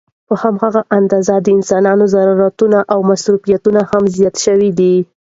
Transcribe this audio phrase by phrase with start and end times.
[0.27, 4.95] په هماغه اندازه د انسانانو ضرورتونه او مصروفيتونه هم زيات شوي دي